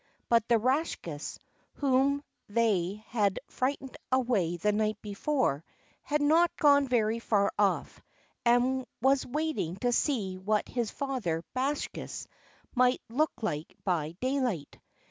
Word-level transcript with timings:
But 0.29 0.47
the 0.47 0.57
Rakshas, 0.57 1.37
whom 1.73 2.23
they 2.49 3.03
had 3.09 3.39
frightened 3.45 3.95
away 4.11 4.57
the 4.57 4.71
night 4.71 4.99
before, 5.03 5.63
had 6.01 6.23
not 6.23 6.57
gone 6.57 6.87
very 6.87 7.19
far 7.19 7.51
off, 7.59 8.01
and 8.43 8.87
was 8.99 9.27
waiting 9.27 9.75
to 9.81 9.91
see 9.91 10.39
what 10.39 10.67
his 10.67 10.89
father 10.89 11.43
Bakshas 11.53 12.25
might 12.73 13.03
look 13.09 13.43
like 13.43 13.75
by 13.83 14.13
daylight. 14.21 14.79